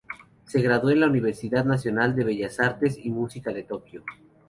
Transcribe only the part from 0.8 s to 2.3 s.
en la Universidad Nacional de